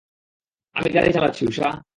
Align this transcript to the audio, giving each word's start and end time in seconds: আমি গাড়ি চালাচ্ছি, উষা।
আমি 0.75 0.89
গাড়ি 0.89 1.09
চালাচ্ছি, 1.13 1.43
উষা। 1.47 1.81